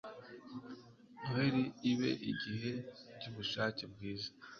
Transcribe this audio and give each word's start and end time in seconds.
noheri 1.23 1.63
ibe 1.91 2.09
igihe 2.31 2.71
cyubushake 3.19 3.83
bwiza 3.93 4.29